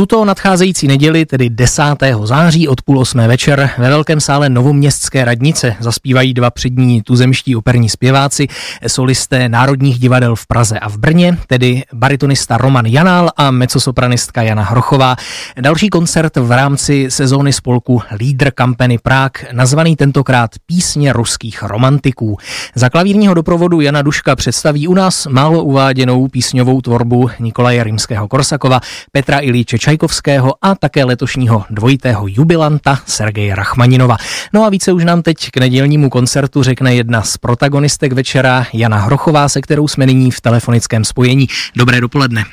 tuto 0.00 0.24
nadcházející 0.24 0.88
neděli, 0.88 1.26
tedy 1.26 1.50
10. 1.50 1.82
září 2.24 2.68
od 2.68 2.82
půl 2.82 2.98
osmé 2.98 3.28
večer 3.28 3.70
ve 3.78 3.88
Velkém 3.88 4.20
sále 4.20 4.48
Novoměstské 4.48 5.24
radnice 5.24 5.76
zaspívají 5.80 6.34
dva 6.34 6.50
přední 6.50 7.02
tuzemští 7.02 7.56
operní 7.56 7.88
zpěváci, 7.88 8.46
solisté 8.86 9.48
Národních 9.48 9.98
divadel 9.98 10.36
v 10.36 10.46
Praze 10.46 10.78
a 10.78 10.88
v 10.88 10.96
Brně, 10.96 11.38
tedy 11.46 11.82
baritonista 11.92 12.56
Roman 12.56 12.86
Janál 12.86 13.30
a 13.36 13.50
mecosopranistka 13.50 14.42
Jana 14.42 14.62
Hrochová. 14.62 15.16
Další 15.60 15.88
koncert 15.88 16.36
v 16.36 16.50
rámci 16.50 17.06
sezóny 17.10 17.52
spolku 17.52 18.02
Lídr 18.16 18.50
Kampeny 18.50 18.98
Prák, 18.98 19.44
nazvaný 19.52 19.96
tentokrát 19.96 20.50
Písně 20.66 21.12
ruských 21.12 21.62
romantiků. 21.62 22.36
Za 22.74 22.88
klavírního 22.88 23.34
doprovodu 23.34 23.80
Jana 23.80 24.02
Duška 24.02 24.36
představí 24.36 24.88
u 24.88 24.94
nás 24.94 25.26
málo 25.26 25.64
uváděnou 25.64 26.28
písňovou 26.28 26.80
tvorbu 26.80 27.30
Nikolaje 27.40 27.84
Rimského 27.84 28.28
Korsakova, 28.28 28.80
Petra 29.12 29.38
Ilíče 29.38 29.78
Čajkovského 29.90 30.54
a 30.62 30.74
také 30.74 31.04
letošního 31.04 31.64
dvojitého 31.70 32.26
jubilanta 32.28 32.98
Sergeje 33.06 33.54
Rachmaninova. 33.54 34.16
No 34.52 34.64
a 34.64 34.68
více 34.68 34.92
už 34.92 35.04
nám 35.04 35.22
teď 35.22 35.50
k 35.50 35.56
nedělnímu 35.56 36.10
koncertu 36.10 36.62
řekne 36.62 36.94
jedna 36.94 37.22
z 37.22 37.36
protagonistek 37.36 38.12
večera, 38.12 38.66
Jana 38.72 38.98
Hrochová, 38.98 39.48
se 39.48 39.60
kterou 39.60 39.88
jsme 39.88 40.06
nyní 40.06 40.30
v 40.30 40.40
telefonickém 40.40 41.04
spojení. 41.04 41.46
Dobré 41.76 42.00
dopoledne. 42.00 42.44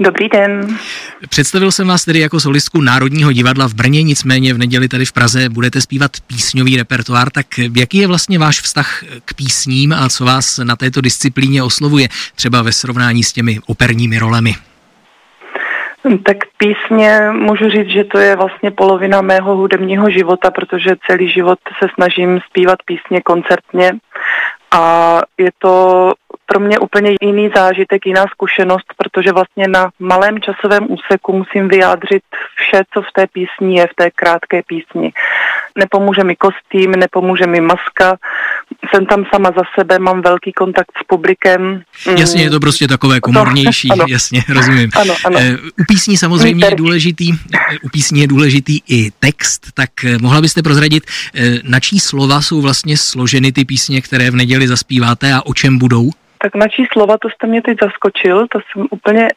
Dobrý 0.00 0.28
den. 0.28 0.78
Představil 1.28 1.72
jsem 1.72 1.88
vás 1.88 2.04
tedy 2.04 2.18
jako 2.20 2.40
solistku 2.40 2.80
Národního 2.80 3.32
divadla 3.32 3.68
v 3.68 3.74
Brně, 3.74 4.02
nicméně 4.02 4.54
v 4.54 4.58
neděli 4.58 4.88
tady 4.88 5.04
v 5.04 5.12
Praze 5.12 5.48
budete 5.48 5.80
zpívat 5.80 6.10
písňový 6.26 6.76
repertoár, 6.76 7.30
tak 7.30 7.46
jaký 7.76 7.98
je 7.98 8.06
vlastně 8.06 8.38
váš 8.38 8.60
vztah 8.60 9.04
k 9.24 9.34
písním 9.34 9.92
a 9.92 10.08
co 10.08 10.24
vás 10.24 10.58
na 10.58 10.76
této 10.76 11.00
disciplíně 11.00 11.62
oslovuje, 11.62 12.08
třeba 12.34 12.62
ve 12.62 12.72
srovnání 12.72 13.22
s 13.22 13.32
těmi 13.32 13.60
operními 13.66 14.18
rolemi? 14.18 14.56
Tak 16.02 16.36
písně 16.58 17.20
můžu 17.32 17.70
říct, 17.70 17.88
že 17.88 18.04
to 18.04 18.18
je 18.18 18.36
vlastně 18.36 18.70
polovina 18.70 19.20
mého 19.20 19.56
hudebního 19.56 20.10
života, 20.10 20.50
protože 20.50 20.96
celý 21.06 21.28
život 21.28 21.58
se 21.78 21.88
snažím 21.94 22.40
zpívat 22.48 22.78
písně 22.84 23.20
koncertně 23.20 23.92
a 24.70 25.18
je 25.38 25.50
to 25.58 26.12
pro 26.46 26.60
mě 26.60 26.78
úplně 26.78 27.14
jiný 27.22 27.50
zážitek, 27.54 28.06
jiná 28.06 28.24
zkušenost, 28.30 28.86
protože 28.96 29.32
vlastně 29.32 29.68
na 29.68 29.90
malém 29.98 30.40
časovém 30.40 30.86
úseku 30.88 31.32
musím 31.32 31.68
vyjádřit 31.68 32.22
vše, 32.54 32.82
co 32.94 33.02
v 33.02 33.12
té 33.12 33.26
písni 33.26 33.78
je, 33.78 33.86
v 33.86 33.94
té 33.94 34.10
krátké 34.10 34.62
písni. 34.66 35.12
Nepomůže 35.78 36.24
mi 36.24 36.36
kostým, 36.36 36.90
nepomůže 36.90 37.46
mi 37.46 37.60
maska, 37.60 38.16
jsem 38.94 39.06
tam 39.06 39.24
sama 39.34 39.52
za 39.56 39.62
sebe, 39.78 39.98
mám 39.98 40.22
velký 40.22 40.52
kontakt 40.52 40.92
s 41.00 41.06
publikem. 41.06 41.82
Jasně, 42.18 42.42
je 42.42 42.50
to 42.50 42.60
prostě 42.60 42.88
takové 42.88 43.20
komornější, 43.20 43.88
to, 43.88 43.92
ano. 44.00 44.04
jasně, 44.08 44.42
rozumím. 44.48 44.90
Ano, 45.00 45.14
ano. 45.24 45.38
Eh, 45.40 45.56
u 45.80 45.84
písní 45.88 46.16
samozřejmě 46.16 46.66
je 46.66 46.74
důležitý, 46.74 47.32
eh, 47.32 47.78
u 47.82 47.88
písní 47.88 48.20
je 48.20 48.26
důležitý 48.26 48.80
i 48.88 49.10
text, 49.10 49.66
tak 49.74 49.90
eh, 50.04 50.18
mohla 50.18 50.40
byste 50.40 50.62
prozradit, 50.62 51.04
na 51.64 51.80
čí 51.80 52.00
slova 52.00 52.42
jsou 52.42 52.60
vlastně 52.60 52.96
složeny 52.96 53.52
ty 53.52 53.64
písně, 53.64 54.02
které 54.02 54.30
v 54.30 54.36
neděli 54.36 54.68
zaspíváte 54.68 55.32
a 55.32 55.46
o 55.46 55.54
čem 55.54 55.78
budou? 55.78 56.10
Tak 56.42 56.54
na 56.54 56.68
čí 56.68 56.86
slova, 56.92 57.18
to 57.18 57.30
jste 57.30 57.46
mě 57.46 57.62
teď 57.62 57.78
zaskočil, 57.82 58.46
to 58.48 58.58
jsem 58.58 58.86
úplně, 58.90 59.28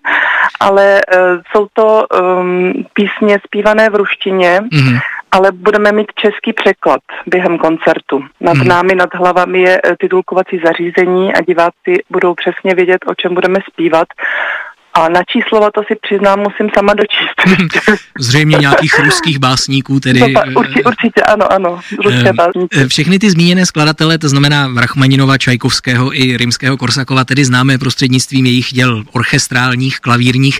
ale 0.60 1.00
uh, 1.14 1.40
jsou 1.52 1.68
to 1.72 2.06
um, 2.06 2.72
písně 2.92 3.40
zpívané 3.46 3.90
v 3.90 3.94
ruštině, 3.94 4.60
mm-hmm. 4.72 5.00
Ale 5.32 5.52
budeme 5.52 5.92
mít 5.92 6.12
český 6.14 6.52
překlad 6.52 7.00
během 7.26 7.58
koncertu. 7.58 8.24
Nad 8.40 8.56
mm-hmm. 8.56 8.66
námi, 8.66 8.94
nad 8.94 9.14
hlavami 9.14 9.60
je 9.60 9.80
eh, 9.84 9.96
titulkovací 9.96 10.60
zařízení 10.64 11.34
a 11.34 11.40
diváci 11.40 11.92
budou 12.10 12.34
přesně 12.34 12.74
vědět, 12.74 12.98
o 13.06 13.14
čem 13.14 13.34
budeme 13.34 13.58
zpívat 13.70 14.08
a 14.94 15.08
na 15.08 15.20
číslova 15.24 15.70
to 15.70 15.82
si 15.86 15.94
přiznám, 16.02 16.38
musím 16.38 16.70
sama 16.74 16.94
dočíst. 16.94 17.62
Zřejmě 18.18 18.56
nějakých 18.60 18.98
ruských 18.98 19.38
básníků 19.38 20.00
tedy. 20.00 20.20
No, 20.20 20.26
určitě, 20.56 20.84
určitě, 20.84 21.22
ano, 21.22 21.52
ano, 21.52 21.80
ruské 22.04 22.28
ehm, 22.28 22.36
básníky. 22.36 22.88
Všechny 22.88 23.18
ty 23.18 23.30
zmíněné 23.30 23.66
skladatele, 23.66 24.18
to 24.18 24.28
znamená 24.28 24.70
Rachmaninova, 24.76 25.38
Čajkovského 25.38 26.18
i 26.20 26.36
Rimského 26.36 26.76
Korsakova, 26.76 27.24
tedy 27.24 27.44
známe 27.44 27.78
prostřednictvím 27.78 28.46
jejich 28.46 28.72
děl 28.72 29.04
orchestrálních, 29.12 30.00
klavírních. 30.00 30.58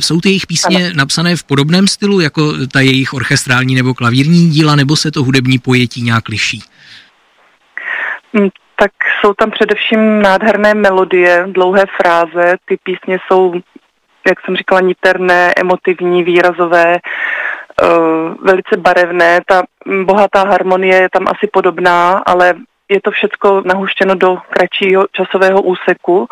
Jsou 0.00 0.20
ty 0.20 0.28
jejich 0.28 0.46
písně 0.46 0.86
ano. 0.86 0.94
napsané 0.96 1.36
v 1.36 1.44
podobném 1.44 1.88
stylu 1.88 2.20
jako 2.20 2.52
ta 2.72 2.80
jejich 2.80 3.14
orchestrální 3.14 3.74
nebo 3.74 3.94
klavírní 3.94 4.48
díla, 4.48 4.76
nebo 4.76 4.96
se 4.96 5.10
to 5.10 5.24
hudební 5.24 5.58
pojetí 5.58 6.02
nějak 6.02 6.28
liší? 6.28 6.62
Tak 8.80 8.90
jsou 9.20 9.34
tam 9.34 9.50
především 9.50 10.22
nádherné 10.22 10.74
melodie, 10.74 11.46
dlouhé 11.48 11.84
fráze. 11.96 12.56
Ty 12.64 12.78
písně 12.82 13.18
jsou, 13.26 13.54
jak 14.28 14.38
jsem 14.44 14.56
říkala, 14.56 14.80
niterné, 14.80 15.52
emotivní, 15.56 16.24
výrazové, 16.24 16.96
uh, 16.96 18.34
velice 18.42 18.76
barevné. 18.76 19.40
Ta 19.46 19.62
bohatá 20.04 20.44
harmonie 20.44 21.02
je 21.02 21.08
tam 21.12 21.24
asi 21.28 21.46
podobná, 21.52 22.22
ale 22.26 22.54
je 22.88 23.00
to 23.04 23.10
všecko 23.10 23.62
nahuštěno 23.66 24.14
do 24.14 24.36
kratšího 24.50 25.06
časového 25.12 25.62
úseku. 25.62 26.28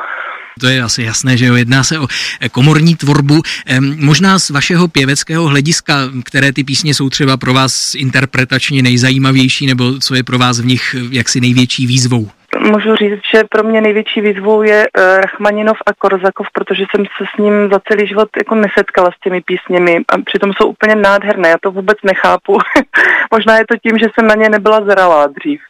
To 0.61 0.67
je 0.67 0.83
asi 0.83 1.03
jasné, 1.03 1.37
že 1.37 1.47
jo, 1.47 1.55
jedná 1.55 1.85
se 1.85 1.99
o 1.99 2.07
komorní 2.53 2.97
tvorbu. 2.97 3.43
Možná 3.81 4.39
z 4.39 4.51
vašeho 4.51 4.89
pěveckého 4.89 5.47
hlediska, 5.47 5.95
které 6.25 6.53
ty 6.53 6.65
písně 6.65 6.95
jsou 6.95 7.11
třeba 7.11 7.37
pro 7.37 7.53
vás 7.53 7.95
interpretačně 7.95 8.83
nejzajímavější, 8.83 9.67
nebo 9.67 9.99
co 9.99 10.15
je 10.15 10.23
pro 10.23 10.39
vás 10.39 10.61
v 10.61 10.67
nich 10.67 10.97
jaksi 11.11 11.41
největší 11.41 11.87
výzvou? 11.87 12.31
Můžu 12.59 12.97
říct, 12.97 13.21
že 13.35 13.45
pro 13.45 13.63
mě 13.63 13.81
největší 13.81 14.21
výzvou 14.21 14.63
je 14.63 14.89
uh, 14.99 15.21
Rachmaninov 15.21 15.77
a 15.87 15.93
Korzakov, 15.93 16.47
protože 16.53 16.85
jsem 16.91 17.05
se 17.07 17.25
s 17.35 17.39
ním 17.39 17.71
za 17.73 17.81
celý 17.89 18.07
život 18.07 18.29
jako 18.37 18.55
nesetkala 18.55 19.11
s 19.11 19.21
těmi 19.21 19.41
písněmi 19.41 20.01
a 20.09 20.19
přitom 20.19 20.53
jsou 20.53 20.67
úplně 20.67 20.95
nádherné, 20.95 21.49
já 21.49 21.57
to 21.63 21.71
vůbec 21.71 21.99
nechápu. 22.05 22.59
Možná 23.33 23.57
je 23.59 23.65
to 23.69 23.77
tím, 23.77 23.99
že 23.99 24.07
jsem 24.15 24.27
na 24.27 24.35
ně 24.35 24.49
nebyla 24.49 24.81
zralá 24.81 25.27
dřív. 25.27 25.61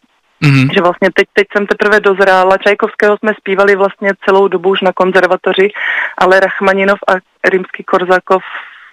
Mm-hmm. 0.43 0.75
Že 0.75 0.81
vlastně 0.81 1.09
teď, 1.15 1.27
teď 1.33 1.47
jsem 1.53 1.67
teprve 1.67 2.01
dozrála. 2.01 2.57
Čajkovského 2.57 3.17
jsme 3.19 3.35
zpívali 3.39 3.77
vlastně 3.77 4.11
celou 4.25 4.49
dobu 4.49 4.69
už 4.69 4.81
na 4.81 4.93
konzervatoři, 4.93 5.69
ale 6.19 6.41
Rachmaninov 6.41 6.99
a 7.09 7.13
Rimský 7.49 7.85
Korzakov 7.85 8.43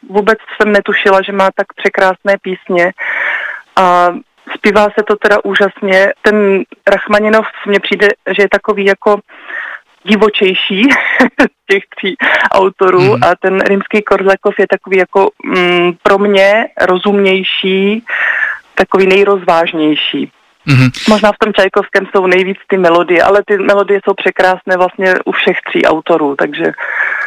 vůbec 0.10 0.38
jsem 0.58 0.72
netušila, 0.72 1.22
že 1.22 1.32
má 1.32 1.50
tak 1.56 1.68
překrásné 1.76 2.38
písně. 2.42 2.94
A 3.76 4.14
Zpívá 4.58 4.84
se 4.84 5.04
to 5.08 5.16
teda 5.16 5.38
úžasně. 5.44 6.14
Ten 6.22 6.64
Rachmaninov 6.88 7.46
mně 7.68 7.80
přijde, 7.80 8.08
že 8.36 8.42
je 8.44 8.50
takový 8.50 8.86
jako 8.86 9.20
divočejší 10.04 10.84
z 11.42 11.48
těch 11.72 11.84
tří 11.96 12.16
autorů 12.52 13.02
mm. 13.02 13.24
a 13.24 13.34
ten 13.42 13.60
rimský 13.60 14.02
Korzakov 14.02 14.60
je 14.60 14.68
takový 14.68 14.98
jako 14.98 15.30
mm, 15.46 15.94
pro 16.04 16.18
mě 16.18 16.68
rozumnější, 16.82 18.04
takový 18.76 19.08
nejrozvážnější. 19.08 20.32
Mm-hmm. 20.68 20.92
Možná 21.10 21.32
v 21.32 21.40
tom 21.44 21.54
Čajkovském 21.54 22.06
jsou 22.16 22.28
nejvíc 22.28 22.58
ty 22.68 22.78
melodie, 22.78 23.24
ale 23.24 23.44
ty 23.48 23.58
melodie 23.58 24.00
jsou 24.06 24.14
překrásné 24.14 24.78
vlastně 24.78 25.14
u 25.26 25.32
všech 25.32 25.58
tří 25.70 25.86
autorů, 25.86 26.36
takže... 26.36 26.66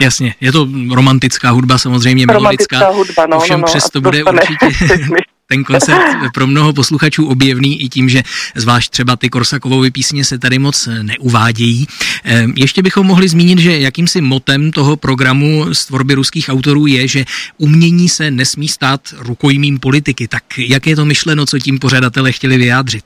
Jasně, 0.01 0.35
je 0.41 0.53
to 0.53 0.67
romantická 0.95 1.51
hudba, 1.51 1.79
samozřejmě 1.79 2.27
romantická 2.27 2.79
melodická. 2.79 2.99
hudba, 2.99 3.27
no, 3.27 3.37
ovšem 3.37 3.61
no, 3.61 3.61
no, 3.61 3.67
přesto 3.67 4.01
bude 4.01 4.25
určitě 4.25 4.67
ten 5.47 5.65
koncert 5.65 6.03
pro 6.35 6.47
mnoho 6.47 6.73
posluchačů 6.73 7.29
objevný 7.29 7.83
i 7.83 7.89
tím, 7.89 8.09
že 8.09 8.23
zvlášť 8.55 8.91
třeba 8.91 9.17
ty 9.17 9.29
Korsakovovy 9.29 9.91
písně 9.91 10.25
se 10.25 10.39
tady 10.39 10.59
moc 10.59 10.89
neuvádějí. 11.03 11.87
Ehm, 12.25 12.53
ještě 12.57 12.83
bychom 12.83 13.07
mohli 13.07 13.29
zmínit, 13.29 13.59
že 13.59 13.79
jakýmsi 13.79 14.21
motem 14.21 14.71
toho 14.71 14.97
programu 14.97 15.75
z 15.75 15.87
tvorby 15.87 16.15
ruských 16.15 16.49
autorů 16.49 16.87
je, 16.87 17.09
že 17.09 17.25
umění 17.59 18.09
se 18.09 18.31
nesmí 18.31 18.69
stát 18.69 19.01
rukojmím 19.19 19.81
politiky. 19.81 20.29
Tak 20.29 20.43
jak 20.59 20.87
je 20.87 20.97
to 20.97 21.05
myšleno, 21.05 21.47
co 21.47 21.59
tím 21.59 21.79
pořadatelé 21.79 22.33
chtěli 22.33 22.57
vyjádřit? 22.57 23.05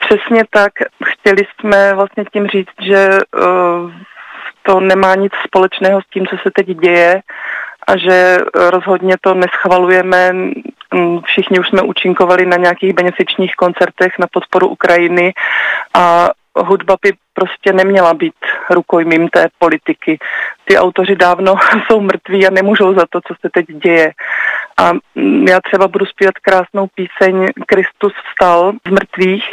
Přesně 0.00 0.44
tak. 0.50 0.72
Chtěli 1.04 1.42
jsme 1.60 1.94
vlastně 1.94 2.24
tím 2.32 2.46
říct, 2.46 2.76
že 2.86 3.08
uh, 3.08 3.92
to 4.62 4.80
nemá 4.80 5.14
nic 5.14 5.32
společného 5.46 6.00
s 6.00 6.04
tím, 6.12 6.26
co 6.26 6.36
se 6.42 6.50
teď 6.56 6.66
děje 6.66 7.20
a 7.86 7.96
že 7.96 8.38
rozhodně 8.54 9.16
to 9.20 9.34
neschvalujeme. 9.34 10.32
Všichni 11.24 11.58
už 11.58 11.68
jsme 11.68 11.82
účinkovali 11.82 12.46
na 12.46 12.56
nějakých 12.56 12.94
benefičních 12.94 13.54
koncertech 13.54 14.18
na 14.18 14.26
podporu 14.32 14.68
Ukrajiny 14.68 15.32
a 15.94 16.28
hudba 16.56 16.96
by 17.02 17.12
prostě 17.34 17.72
neměla 17.72 18.14
být 18.14 18.34
rukojmím 18.70 19.28
té 19.28 19.48
politiky. 19.58 20.18
Ty 20.64 20.78
autoři 20.78 21.16
dávno 21.16 21.54
jsou 21.86 22.00
mrtví 22.00 22.46
a 22.46 22.50
nemůžou 22.50 22.94
za 22.94 23.04
to, 23.10 23.20
co 23.20 23.34
se 23.40 23.48
teď 23.52 23.66
děje. 23.66 24.12
A 24.76 24.92
já 25.48 25.60
třeba 25.60 25.88
budu 25.88 26.06
zpívat 26.06 26.34
krásnou 26.42 26.86
píseň 26.94 27.46
Kristus 27.66 28.12
vstal 28.30 28.72
z 28.86 28.90
mrtvých 28.90 29.44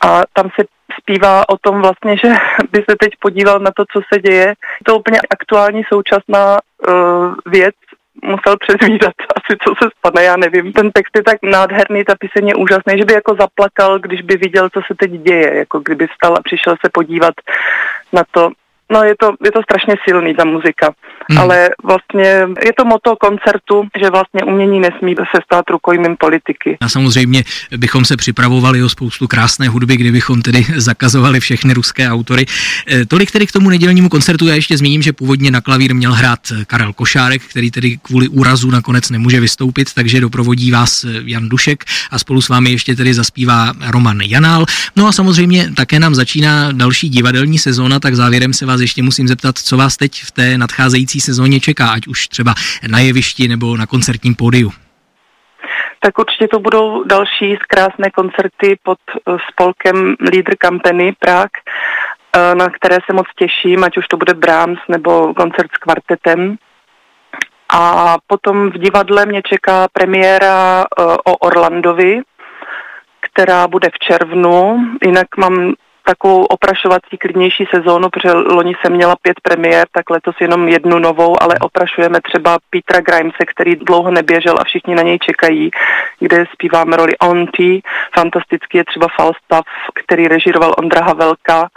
a 0.00 0.22
tam 0.32 0.50
se 0.60 0.66
zpívá 1.00 1.48
o 1.48 1.56
tom 1.56 1.82
vlastně, 1.82 2.16
že 2.16 2.28
by 2.72 2.84
se 2.90 2.96
teď 3.00 3.12
podíval 3.20 3.58
na 3.58 3.70
to, 3.76 3.84
co 3.92 4.00
se 4.12 4.20
děje. 4.20 4.54
To 4.84 4.98
úplně 4.98 5.20
aktuální 5.30 5.82
současná 5.92 6.58
uh, 6.88 7.34
věc, 7.46 7.74
musel 8.22 8.56
předvídat 8.56 9.14
asi, 9.36 9.58
co 9.64 9.74
se 9.82 9.90
stane, 9.98 10.24
já 10.24 10.36
nevím. 10.36 10.72
Ten 10.72 10.90
text 10.90 11.16
je 11.16 11.22
tak 11.22 11.38
nádherný, 11.42 12.04
ta 12.04 12.14
píseň 12.18 12.48
je 12.48 12.54
úžasný, 12.54 12.98
že 12.98 13.04
by 13.04 13.12
jako 13.12 13.36
zaplakal, 13.40 13.98
když 13.98 14.22
by 14.22 14.36
viděl, 14.36 14.70
co 14.70 14.80
se 14.86 14.94
teď 14.94 15.10
děje, 15.10 15.56
jako 15.56 15.80
kdyby 15.80 16.06
vstal 16.06 16.34
a 16.36 16.42
přišel 16.42 16.74
se 16.84 16.90
podívat 16.92 17.34
na 18.12 18.22
to, 18.30 18.50
No 18.92 19.02
je 19.02 19.14
to, 19.20 19.32
je 19.44 19.52
to 19.52 19.62
strašně 19.62 19.94
silný 20.08 20.34
ta 20.34 20.44
muzika, 20.44 20.92
hmm. 21.30 21.38
ale 21.38 21.68
vlastně 21.84 22.48
je 22.64 22.72
to 22.78 22.84
moto 22.84 23.16
koncertu, 23.16 23.88
že 24.00 24.10
vlastně 24.10 24.40
umění 24.42 24.80
nesmí 24.80 25.14
se 25.14 25.40
stát 25.44 25.70
rukojmím 25.70 26.16
politiky. 26.16 26.76
A 26.80 26.88
samozřejmě 26.88 27.44
bychom 27.76 28.04
se 28.04 28.16
připravovali 28.16 28.82
o 28.82 28.88
spoustu 28.88 29.28
krásné 29.28 29.68
hudby, 29.68 29.96
kdybychom 29.96 30.42
tedy 30.42 30.66
zakazovali 30.76 31.40
všechny 31.40 31.74
ruské 31.74 32.10
autory. 32.10 32.46
E, 32.92 33.06
tolik 33.06 33.30
tedy 33.30 33.46
k 33.46 33.52
tomu 33.52 33.70
nedělnímu 33.70 34.08
koncertu. 34.08 34.46
Já 34.46 34.54
ještě 34.54 34.78
zmíním, 34.78 35.02
že 35.02 35.12
původně 35.12 35.50
na 35.50 35.60
klavír 35.60 35.94
měl 35.94 36.12
hrát 36.12 36.40
Karel 36.66 36.92
Košárek, 36.92 37.42
který 37.42 37.70
tedy 37.70 37.98
kvůli 38.02 38.28
úrazu 38.28 38.70
nakonec 38.70 39.10
nemůže 39.10 39.40
vystoupit, 39.40 39.94
takže 39.94 40.20
doprovodí 40.20 40.70
vás 40.70 41.04
Jan 41.24 41.48
Dušek 41.48 41.84
a 42.10 42.18
spolu 42.18 42.40
s 42.40 42.48
vámi 42.48 42.70
ještě 42.70 42.96
tedy 42.96 43.14
zaspívá 43.14 43.72
Roman 43.90 44.20
Janál. 44.20 44.64
No 44.96 45.06
a 45.06 45.12
samozřejmě 45.12 45.70
také 45.76 46.00
nám 46.00 46.14
začíná 46.14 46.72
další 46.72 47.08
divadelní 47.08 47.58
sezóna, 47.58 48.00
tak 48.00 48.14
závěrem 48.14 48.52
se 48.52 48.66
vás 48.66 48.77
ještě 48.80 49.02
musím 49.02 49.28
zeptat, 49.28 49.58
co 49.58 49.76
vás 49.76 49.96
teď 49.96 50.22
v 50.22 50.30
té 50.30 50.58
nadcházející 50.58 51.20
sezóně 51.20 51.60
čeká, 51.60 51.88
ať 51.90 52.06
už 52.06 52.28
třeba 52.28 52.54
na 52.88 52.98
jevišti 52.98 53.48
nebo 53.48 53.76
na 53.76 53.86
koncertním 53.86 54.34
pódiu. 54.34 54.72
Tak 56.00 56.18
určitě 56.18 56.48
to 56.48 56.58
budou 56.58 57.04
další 57.04 57.58
krásné 57.68 58.10
koncerty 58.10 58.78
pod 58.82 58.98
eh, 59.08 59.36
spolkem 59.52 60.16
Leader 60.20 60.54
Company 60.64 61.12
Prague, 61.18 61.60
eh, 62.36 62.54
na 62.54 62.70
které 62.70 62.96
se 63.06 63.12
moc 63.12 63.26
těším, 63.38 63.84
ať 63.84 63.96
už 63.96 64.06
to 64.08 64.16
bude 64.16 64.34
Brahms 64.34 64.78
nebo 64.88 65.34
koncert 65.34 65.70
s 65.74 65.78
kvartetem. 65.78 66.56
A 67.72 68.16
potom 68.26 68.70
v 68.70 68.78
divadle 68.78 69.26
mě 69.26 69.42
čeká 69.42 69.88
premiéra 69.92 70.84
eh, 70.84 71.02
o 71.24 71.36
Orlandovi, 71.36 72.20
která 73.20 73.68
bude 73.68 73.88
v 73.88 73.98
červnu. 73.98 74.78
Jinak 75.02 75.36
mám 75.36 75.74
takovou 76.10 76.44
oprašovací 76.44 77.18
klidnější 77.18 77.64
sezónu, 77.74 78.08
protože 78.08 78.32
loni 78.32 78.74
jsem 78.80 78.92
měla 78.92 79.14
pět 79.22 79.40
premiér, 79.42 79.86
tak 79.92 80.10
letos 80.10 80.34
jenom 80.40 80.68
jednu 80.68 80.98
novou, 80.98 81.42
ale 81.42 81.54
oprašujeme 81.60 82.18
třeba 82.20 82.58
Petra 82.70 83.00
Grimese, 83.00 83.44
který 83.46 83.76
dlouho 83.76 84.10
neběžel 84.10 84.54
a 84.58 84.64
všichni 84.64 84.94
na 84.94 85.02
něj 85.02 85.18
čekají, 85.18 85.70
kde 86.20 86.44
zpíváme 86.52 86.96
roli 86.96 87.18
Onty. 87.18 87.82
Fantastický 88.14 88.78
je 88.78 88.84
třeba 88.84 89.06
Falstaff, 89.16 89.68
který 89.94 90.28
režíroval 90.28 90.74
Ondra 90.78 91.04
Havelka 91.04 91.68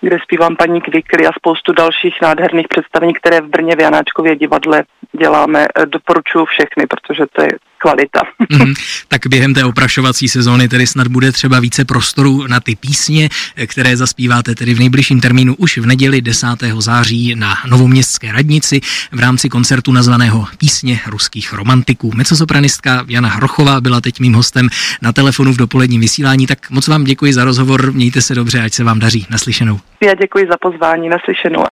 kde 0.00 0.18
zpívám 0.22 0.56
paní 0.56 0.80
Kvikly 0.80 1.26
a 1.26 1.32
spoustu 1.32 1.72
dalších 1.72 2.14
nádherných 2.22 2.68
představení, 2.68 3.14
které 3.14 3.40
v 3.40 3.48
Brně 3.48 3.76
v 3.76 3.80
Janáčkově 3.80 4.36
divadle 4.36 4.84
děláme. 5.12 5.66
Doporučuji 5.84 6.44
všechny, 6.44 6.86
protože 6.86 7.26
to 7.32 7.42
je 7.42 7.48
kvalita. 7.78 8.20
Mm, 8.50 8.74
tak 9.08 9.26
během 9.26 9.54
té 9.54 9.64
oprašovací 9.64 10.28
sezóny 10.28 10.68
tedy 10.68 10.86
snad 10.86 11.08
bude 11.08 11.32
třeba 11.32 11.60
více 11.60 11.84
prostoru 11.84 12.46
na 12.46 12.60
ty 12.60 12.76
písně, 12.76 13.28
které 13.66 13.96
zaspíváte 13.96 14.54
tedy 14.54 14.74
v 14.74 14.78
nejbližším 14.78 15.20
termínu 15.20 15.54
už 15.54 15.78
v 15.78 15.86
neděli 15.86 16.20
10. 16.20 16.46
září 16.78 17.34
na 17.34 17.54
Novoměstské 17.66 18.32
radnici 18.32 18.80
v 19.12 19.20
rámci 19.20 19.48
koncertu 19.48 19.92
nazvaného 19.92 20.46
Písně 20.58 21.00
ruských 21.06 21.52
romantiků. 21.52 22.10
Mecosopranistka 22.14 23.04
Jana 23.08 23.28
Hrochová 23.28 23.80
byla 23.80 24.00
teď 24.00 24.20
mým 24.20 24.34
hostem 24.34 24.68
na 25.02 25.12
telefonu 25.12 25.52
v 25.52 25.56
dopoledním 25.56 26.00
vysílání, 26.00 26.46
tak 26.46 26.70
moc 26.70 26.88
vám 26.88 27.04
děkuji 27.04 27.32
za 27.32 27.44
rozhovor, 27.44 27.92
mějte 27.92 28.20
se 28.20 28.34
dobře, 28.34 28.62
ať 28.62 28.72
se 28.72 28.84
vám 28.84 28.98
daří. 28.98 29.26
Naslyšenou. 29.30 29.80
Já 30.04 30.14
děkuji 30.14 30.46
za 30.50 30.56
pozvání, 30.60 31.08
naslyšenou. 31.08 31.64